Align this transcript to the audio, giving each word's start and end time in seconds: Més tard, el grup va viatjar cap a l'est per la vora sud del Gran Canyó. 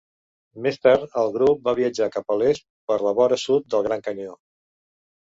Més 0.67 0.77
tard, 0.85 1.03
el 1.23 1.27
grup 1.33 1.59
va 1.67 1.73
viatjar 1.79 2.07
cap 2.15 2.33
a 2.35 2.37
l'est 2.41 2.65
per 2.91 2.97
la 3.07 3.11
vora 3.19 3.37
sud 3.43 3.67
del 3.75 3.85
Gran 3.89 4.03
Canyó. 4.09 4.33